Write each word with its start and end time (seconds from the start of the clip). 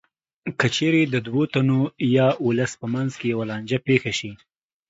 که 0.59 0.67
چېرې 0.75 1.01
د 1.05 1.15
دوو 1.27 1.43
تنو 1.53 1.79
یا 2.15 2.27
ولس 2.45 2.71
په 2.81 2.85
منځ 2.93 3.11
کې 3.19 3.25
یوه 3.33 3.45
لانجه 3.49 3.77
پېښه 3.87 4.11
شي 4.19 4.31